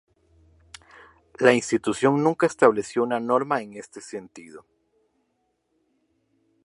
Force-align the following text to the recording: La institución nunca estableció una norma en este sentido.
La 1.37 1.53
institución 1.53 2.23
nunca 2.23 2.47
estableció 2.47 3.03
una 3.03 3.19
norma 3.19 3.61
en 3.61 3.75
este 3.77 4.01
sentido. 4.01 4.65